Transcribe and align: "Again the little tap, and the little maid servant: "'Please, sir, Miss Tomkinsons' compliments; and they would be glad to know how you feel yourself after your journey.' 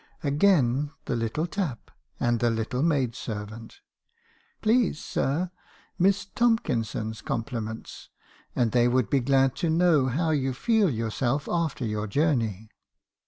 "Again 0.23 0.89
the 1.05 1.15
little 1.15 1.45
tap, 1.45 1.91
and 2.19 2.39
the 2.39 2.49
little 2.49 2.81
maid 2.81 3.13
servant: 3.13 3.81
"'Please, 4.63 4.97
sir, 4.99 5.51
Miss 5.99 6.25
Tomkinsons' 6.25 7.21
compliments; 7.23 8.09
and 8.55 8.71
they 8.71 8.87
would 8.87 9.11
be 9.11 9.19
glad 9.19 9.55
to 9.57 9.69
know 9.69 10.07
how 10.07 10.31
you 10.31 10.53
feel 10.53 10.89
yourself 10.89 11.47
after 11.47 11.85
your 11.85 12.07
journey.' 12.07 12.71